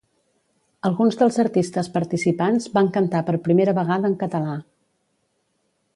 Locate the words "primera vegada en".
3.49-4.19